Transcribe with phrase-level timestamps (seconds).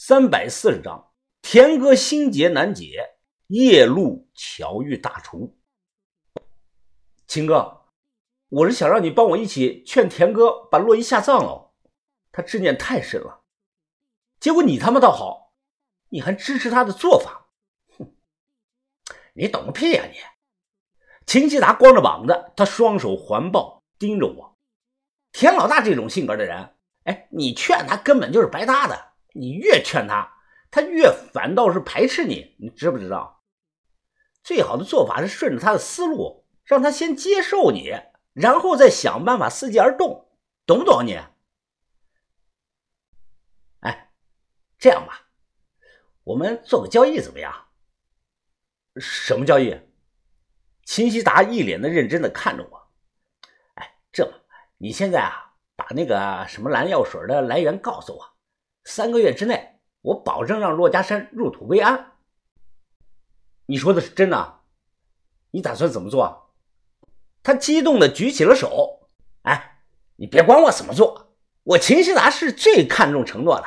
[0.00, 1.10] 三百四十章，
[1.42, 3.16] 田哥心结难解，
[3.48, 5.58] 夜路巧遇大厨。
[7.26, 7.86] 秦哥，
[8.48, 11.72] 我是想让你帮我一起劝田哥把洛伊下葬了，
[12.30, 13.42] 他执念太深了。
[14.38, 15.52] 结果你他妈倒好，
[16.10, 17.48] 你还支持他的做法，
[17.98, 18.14] 哼！
[19.34, 20.16] 你懂个屁呀你！
[21.26, 24.56] 秦希达光着膀子，他双手环抱，盯着我。
[25.32, 29.07] 田老大这种性格的人，哎，你劝他根本就是白搭的。
[29.38, 30.36] 你越劝他，
[30.70, 33.44] 他越反倒是排斥你，你知不知道？
[34.42, 37.92] 最好的做法是顺着他的思路，让他先接受你，
[38.32, 40.30] 然后再想办法伺机而动，
[40.66, 41.18] 懂不懂你？
[43.80, 44.12] 哎，
[44.78, 45.28] 这样吧，
[46.24, 47.68] 我们做个交易怎么样？
[48.96, 49.78] 什么交易？
[50.84, 52.90] 秦希达一脸的认真的看着我。
[53.74, 54.32] 哎，这么，
[54.78, 58.37] 你现在啊，把那个什么蓝药水的来源告诉我。
[58.88, 62.12] 三个月之内，我保证让骆家山入土为安。
[63.66, 64.60] 你说的是真的？
[65.50, 66.54] 你打算怎么做？
[67.42, 69.10] 他激动的举起了手。
[69.42, 69.82] 哎，
[70.16, 73.66] 你别管我怎么做，我秦希达是最看重承诺的。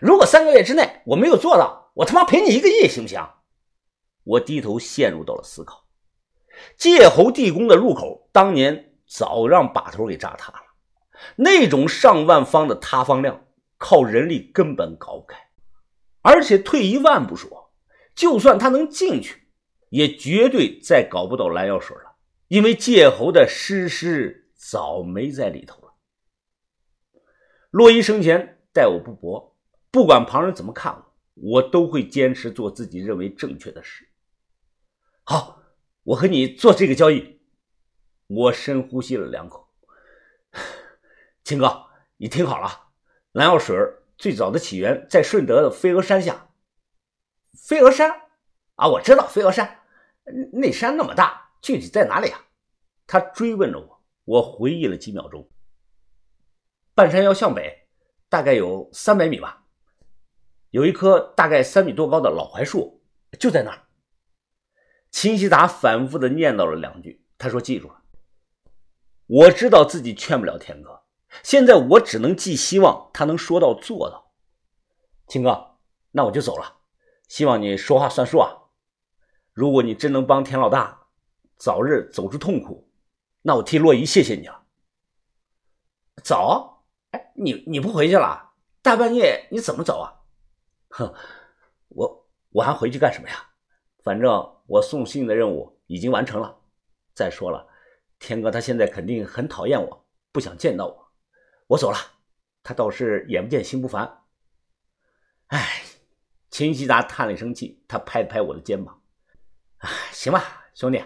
[0.00, 3.24] 如果三个月之内我没有做到，我他妈赔你一个亿，行不行？
[4.24, 5.84] 我低头陷入到了思考。
[6.76, 10.64] 界侯地宫的入口，当年早让把头给炸塌了，
[11.36, 13.45] 那种上万方的塌方量。
[13.78, 15.36] 靠人力根本搞不开，
[16.22, 17.72] 而且退一万步说，
[18.14, 19.48] 就算他能进去，
[19.90, 22.16] 也绝对再搞不到蓝药水了，
[22.48, 25.94] 因为界侯的尸尸早没在里头了。
[27.70, 29.56] 洛伊生前待我不薄，
[29.90, 30.94] 不管旁人怎么看
[31.34, 34.08] 我，我都会坚持做自己认为正确的事。
[35.22, 35.62] 好，
[36.02, 37.36] 我和你做这个交易。
[38.28, 39.68] 我深呼吸了两口，
[41.44, 42.85] 秦哥，你听好了。
[43.36, 43.76] 蓝药水
[44.16, 46.48] 最早的起源在顺德的飞鹅山下。
[47.52, 48.10] 飞鹅山
[48.76, 49.82] 啊，我知道飞鹅山，
[50.54, 52.46] 那山那么大，具体在哪里啊？
[53.06, 55.46] 他追问着我，我回忆了几秒钟。
[56.94, 57.86] 半山腰向北，
[58.30, 59.66] 大概有三百米吧，
[60.70, 63.04] 有一棵大概三米多高的老槐树，
[63.38, 63.82] 就在那儿。
[65.10, 68.02] 秦希达反复的念叨了两句，他说：“记住了。”
[69.28, 71.02] 我知道自己劝不了天哥。
[71.42, 74.32] 现在我只能寄希望他能说到做到，
[75.26, 75.76] 秦哥，
[76.12, 76.76] 那我就走了。
[77.28, 78.50] 希望你说话算数啊！
[79.52, 81.06] 如果你真能帮田老大
[81.56, 82.88] 早日走出痛苦，
[83.42, 84.64] 那我替洛伊谢谢你了。
[86.22, 86.84] 走？
[87.10, 88.52] 哎，你你不回去了？
[88.82, 90.12] 大半夜你怎么走啊？
[90.90, 91.14] 哼，
[91.88, 93.50] 我我还回去干什么呀？
[94.02, 94.30] 反正
[94.66, 96.56] 我送信的任务已经完成了。
[97.14, 97.66] 再说了，
[98.18, 101.05] 天哥他现在肯定很讨厌我，不想见到我。
[101.68, 101.98] 我走了，
[102.62, 104.22] 他倒是眼不见心不烦。
[105.48, 105.82] 哎，
[106.50, 109.02] 秦西达叹了一声气，他拍了拍我的肩膀
[109.78, 111.02] ：“啊，行吧，兄弟，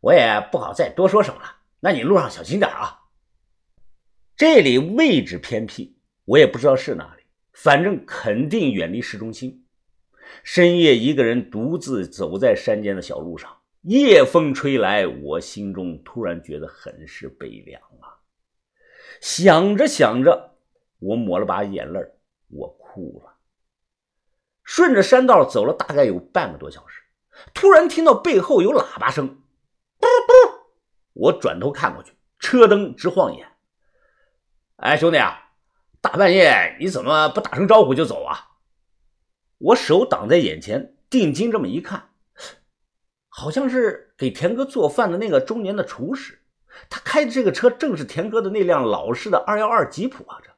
[0.00, 1.56] 我也不好再多说什么了。
[1.80, 3.00] 那你路上小心点啊。
[4.34, 7.22] 这里位置偏僻，我也不知道是哪里，
[7.52, 9.66] 反正肯定远离市中心。
[10.42, 18.08] 深夜一个人独自走在山间的小路上，夜风吹来，我心中突然觉得很是悲凉啊。”
[19.22, 20.56] 想着想着，
[20.98, 22.00] 我抹了把眼泪，
[22.48, 23.32] 我哭了。
[24.64, 27.02] 顺着山道走了大概有半个多小时，
[27.54, 29.28] 突然听到背后有喇叭声，
[30.00, 30.32] 嘟嘟。
[31.12, 33.46] 我转头看过去，车灯直晃眼。
[34.78, 35.52] 哎，兄弟啊，
[36.00, 38.48] 大半夜你怎么不打声招呼就走啊？
[39.58, 42.10] 我手挡在眼前，定睛这么一看，
[43.28, 46.41] 好像是给田哥做饭的那个中年的厨师。
[46.88, 50.38] 他开的这个车正是田哥的那辆老式的二幺二吉普啊！
[50.42, 50.50] 这，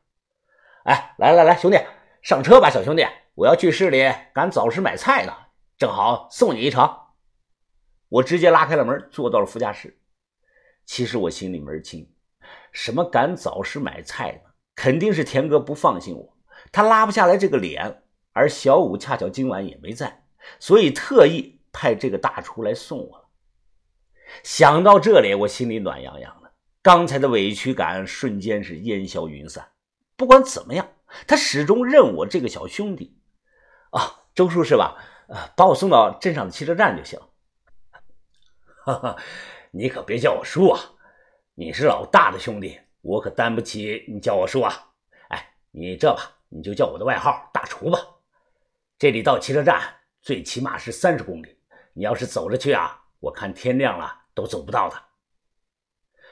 [0.84, 1.78] 哎，来来来，兄弟，
[2.22, 4.02] 上车吧，小兄弟，我要去市里
[4.32, 5.32] 赶早市买菜呢，
[5.76, 6.88] 正好送你一程。
[8.08, 9.98] 我直接拉开了门，坐到了副驾驶。
[10.84, 12.08] 其实我心里门清，
[12.72, 14.50] 什么赶早市买菜呢？
[14.74, 16.36] 肯定是田哥不放心我，
[16.72, 18.02] 他拉不下来这个脸。
[18.36, 20.24] 而小五恰巧今晚也没在，
[20.58, 23.23] 所以特意派这个大厨来送我。
[24.42, 26.50] 想到这里，我心里暖洋洋的，
[26.82, 29.66] 刚才的委屈感瞬间是烟消云散。
[30.16, 30.88] 不管怎么样，
[31.26, 33.16] 他始终认我这个小兄弟。
[33.90, 34.96] 啊，周叔是吧？
[35.28, 37.18] 呃，把我送到镇上的汽车站就行。
[38.84, 39.16] 哈哈，
[39.70, 40.80] 你可别叫我叔啊！
[41.54, 44.90] 你是老大的兄弟，我可担不起你叫我叔啊。
[45.28, 47.98] 哎，你这吧，你就叫我的外号大厨吧。
[48.98, 49.80] 这里到汽车站
[50.20, 51.56] 最起码是三十公里，
[51.94, 53.00] 你要是走着去啊。
[53.20, 54.96] 我看天亮了都走不到的。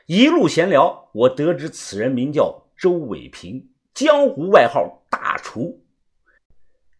[0.06, 5.84] 一路闲聊，我得知此人名叫周伟平，江湖外号大厨。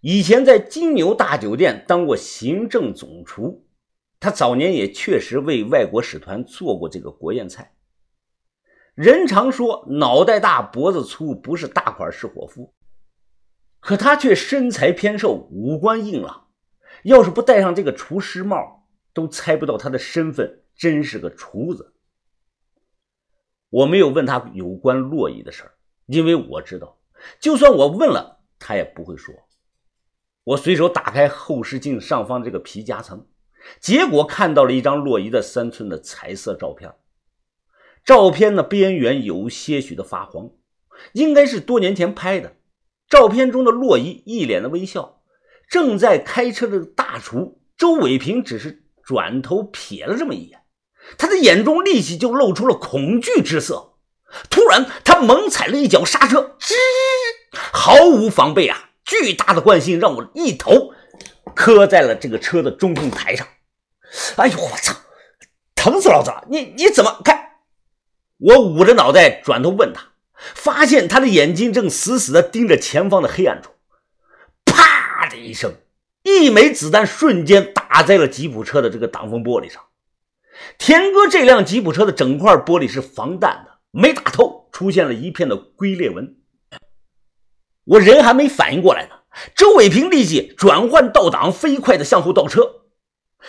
[0.01, 3.67] 以前在金牛大酒店当过行政总厨，
[4.19, 7.75] 他早年也确实为外国使团做过这个国宴菜。
[8.95, 12.75] 人常说脑袋大脖子粗不是大款是伙夫，
[13.81, 16.49] 可他却身材偏瘦，五官硬朗。
[17.05, 21.95] 要是不戴上这个厨师帽，都猜不到他的身份真是个厨子。
[23.71, 25.75] 我没有问他有关洛伊的事儿，
[26.07, 26.99] 因为我知道，
[27.39, 29.33] 就算我问了，他也不会说。
[30.43, 33.29] 我随手打开后视镜上方这个皮夹层，
[33.79, 36.93] 结果看到了一张洛伊的三寸的彩色照片。
[38.05, 40.51] 照片的边缘有些许的发黄，
[41.13, 42.57] 应该是多年前拍的。
[43.09, 45.23] 照片中的洛伊一脸的微笑，
[45.69, 50.62] 正在开车的大厨周伟平只是转头瞥了这么一眼，
[51.19, 53.95] 他的眼中立即就露出了恐惧之色。
[54.49, 56.73] 突然，他猛踩了一脚刹车，吱，
[57.53, 58.91] 毫无防备啊！
[59.05, 60.95] 巨大的惯性让我一头
[61.55, 63.47] 磕在了这个车的中控台上。
[64.37, 64.95] 哎呦，我操，
[65.75, 66.47] 疼死老子了！
[66.49, 67.39] 你你怎么看？
[68.39, 70.13] 我捂着脑袋转头问他，
[70.55, 73.71] 发现他的眼睛正死死地盯着前方的黑暗处。
[74.65, 75.75] 啪的一声，
[76.23, 79.83] 一枚子弹瞬间打在了吉普车的这个挡风玻璃上。
[80.79, 86.37] 田哥这辆吉普车的整块玻璃是防弹的，没打透，出现了一片的龟裂纹。
[87.85, 89.17] 我人还没反应过来呢，
[89.57, 92.83] 周伟平立即转换倒挡，飞快的向后倒车。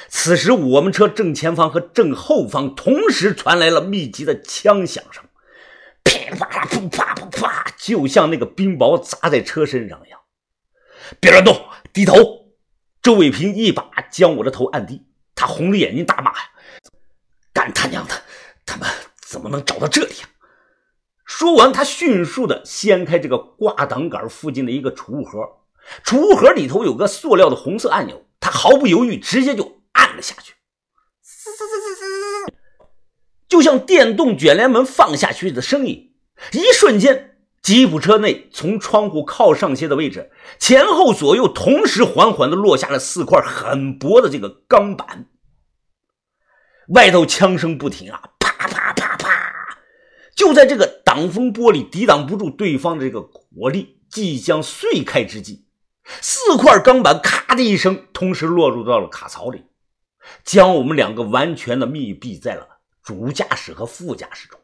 [0.08, 5.24] 此时，我们车正前方和正后方同时传来了密集的枪响声，
[6.04, 10.20] 噼里啪啦、砰啪砰啪，就像那个冰雹砸在车身上一样。
[11.20, 12.16] 别乱动，低头！
[13.04, 15.06] 周伟平一把将我的头按低，
[15.36, 16.50] 他红着眼睛大骂：“呀
[17.64, 18.14] ：“干他娘的！
[18.66, 18.90] 他们
[19.26, 20.28] 怎么能找到这里呀？”
[21.24, 25.40] 说完，他迅速的掀开这个挂挡杆附近的一个储物盒，
[26.04, 29.82] 储物盒里头有个塑料的红色按钮，他毫不犹豫，直接就。
[29.94, 30.56] 按了下去，
[31.22, 32.54] 嘶嘶嘶嘶嘶，
[33.48, 36.16] 就像电动卷帘门放下去的声音。
[36.52, 45.28] 一瞬间，吉普车内从窗户靠上些的位置，前后左右同时缓缓的落下了四块很薄的这个钢板。
[46.90, 49.30] 外头枪声不停啊，啪啪啪啪！
[50.36, 55.66] 就在这个挡风玻璃抵挡不住对方的这个火力，即将碎开之际，
[56.22, 59.66] 四块钢板咔的一声，同时落入到了卡槽里。
[60.44, 62.68] 将我们两个完全的密闭在了
[63.04, 64.60] 主驾驶和副驾驶中。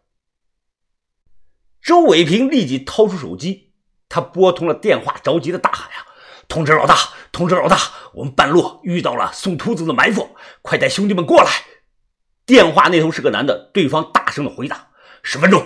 [1.81, 3.73] 周伟平立即掏出手机，
[4.09, 6.05] 他拨通了电话，着急的大喊：“呀，
[6.47, 6.95] 通知老大，
[7.31, 7.77] 通知老大，
[8.13, 11.49] 我们半路遇到了送秃子的埋伏，快带兄弟们过来！”
[12.49, 14.87] 电话那头是个男的，对方大声的回答
[15.21, 15.63] ：“十分钟。”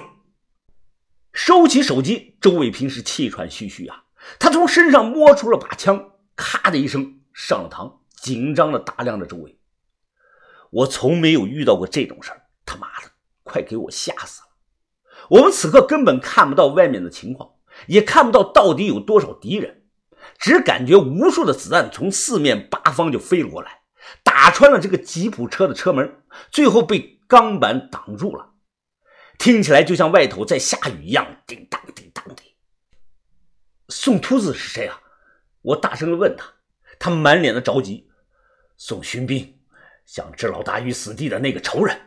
[1.31, 4.03] 收起手机，周伟平是气喘吁吁啊，
[4.37, 9.57] 他从身上摸出了把枪，咔的一声上了膛，紧张的打量着周围。
[10.71, 13.11] 我从没有遇到过这种事儿，他妈的，
[13.43, 14.47] 快给我吓死了！
[15.29, 17.49] 我们此刻根本看不到外面的情况，
[17.87, 19.85] 也看不到到底有多少敌人，
[20.37, 23.82] 只感觉无数的子弹从四面八方就飞了过来，
[24.21, 26.21] 打穿了这个吉普车的车门，
[26.51, 28.53] 最后被钢板挡住了。
[29.39, 32.43] 听起来就像外头在下雨一样，叮当叮当的。
[33.89, 35.01] 宋秃子是谁啊？
[35.61, 36.45] 我大声的问他，
[36.99, 38.09] 他满脸的着急。
[38.77, 39.59] 宋寻兵。
[40.05, 41.97] 想置老大于死地的那个仇人，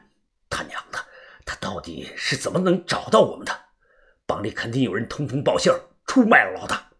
[0.50, 0.98] 他娘的，
[1.46, 3.58] 他到底是怎么能找到我们的？
[4.26, 5.72] 帮里肯定有人通风报信
[6.06, 6.90] 出卖了老大。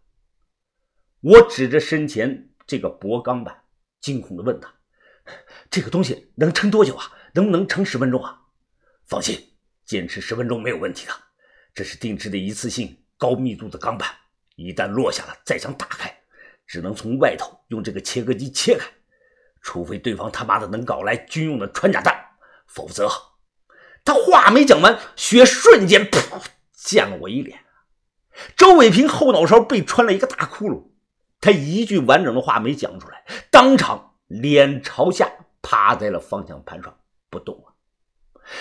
[1.21, 3.63] 我指着身前这个薄钢板，
[4.01, 4.73] 惊恐的问他
[5.69, 7.11] ：“这个东西能撑多久啊？
[7.33, 8.41] 能不能撑十分钟啊？”
[9.07, 9.53] 放心，
[9.85, 11.13] 坚持十分钟没有问题的。
[11.73, 14.09] 这是定制的一次性高密度的钢板，
[14.55, 16.17] 一旦落下了，再想打开，
[16.65, 18.87] 只能从外头用这个切割机切开。
[19.61, 22.15] 除非对方他妈的能搞来军用的穿甲弹，
[22.67, 23.09] 否则……
[24.05, 26.41] 他话没讲完，血瞬间噗
[26.73, 27.59] 溅了我一脸。
[28.55, 30.91] 周伟平后脑勺被穿了一个大窟窿，
[31.41, 35.31] 他一句完整的话没讲出来，当场脸朝下
[35.61, 36.97] 趴在了方向盘上
[37.29, 37.73] 不动了。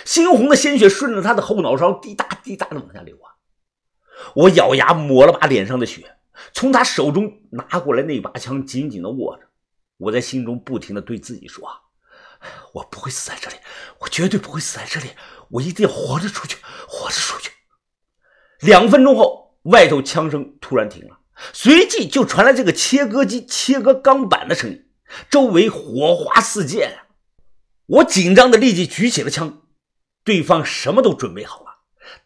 [0.04, 3.34] 猩红的鲜血顺着他的后脑勺滴答滴答的往下流啊！
[4.34, 6.16] 我咬牙抹了把脸上的血，
[6.52, 9.44] 从他手中拿过来那把枪，紧紧的握着。
[9.98, 11.68] 我在心中不停的对自己说
[12.74, 13.56] ：“我不会死在这里，
[14.00, 15.10] 我绝对不会死在这里，
[15.50, 16.58] 我一定要活着出去，
[16.88, 17.50] 活着出去。”
[18.60, 21.20] 两分钟后，外头枪声突然停了，
[21.52, 24.85] 随即就传来这个切割机切割钢板的声音，
[25.30, 27.00] 周围火花四溅。
[27.86, 29.62] 我紧张的立即举起了枪，
[30.24, 31.66] 对方什么都准备好了。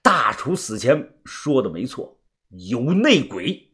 [0.02, 2.18] 大厨死前说的没错，
[2.50, 3.69] 有内鬼。